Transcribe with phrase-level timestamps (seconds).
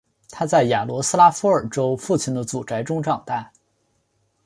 [0.31, 3.53] 他在雅罗斯拉夫尔州父亲的祖宅中长大。